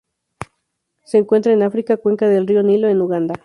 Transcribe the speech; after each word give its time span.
Se 1.03 1.19
encuentran 1.19 1.53
en 1.57 1.61
África: 1.61 1.95
cuenca 1.95 2.27
del 2.27 2.47
río 2.47 2.63
Nilo 2.63 2.89
en 2.89 3.01
Uganda. 3.03 3.35